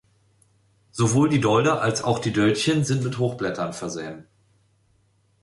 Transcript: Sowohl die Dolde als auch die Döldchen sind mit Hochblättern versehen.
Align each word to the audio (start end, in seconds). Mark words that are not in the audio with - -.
Sowohl 0.89 1.29
die 1.29 1.39
Dolde 1.39 1.79
als 1.79 2.03
auch 2.03 2.17
die 2.17 2.33
Döldchen 2.33 2.83
sind 2.83 3.03
mit 3.03 3.19
Hochblättern 3.19 3.71
versehen. 3.71 4.25